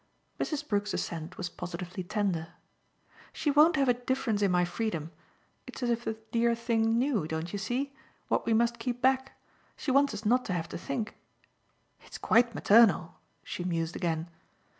Mrs. 0.39 0.67
Brook's 0.67 0.95
assent 0.95 1.37
was 1.37 1.47
positively 1.49 2.03
tender. 2.03 2.53
"She 3.31 3.51
won't 3.51 3.75
have 3.75 3.87
a 3.87 3.93
difference 3.93 4.41
in 4.41 4.49
my 4.49 4.65
freedom. 4.65 5.11
It's 5.67 5.83
as 5.83 5.91
if 5.91 6.05
the 6.05 6.13
dear 6.31 6.55
thing 6.55 6.97
KNEW, 6.97 7.27
don't 7.27 7.53
you 7.53 7.59
see? 7.59 7.93
what 8.27 8.47
we 8.47 8.53
must 8.55 8.79
keep 8.79 8.99
back. 8.99 9.37
She 9.77 9.91
wants 9.91 10.15
us 10.15 10.25
not 10.25 10.43
to 10.45 10.53
have 10.53 10.67
to 10.69 10.77
think. 10.79 11.17
It's 12.01 12.17
quite 12.17 12.55
maternal!" 12.55 13.19
she 13.43 13.63
mused 13.63 13.95
again. 13.95 14.27